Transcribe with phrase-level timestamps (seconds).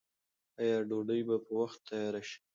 [0.61, 2.39] آیا ډوډۍ به په وخت تیاره شي؟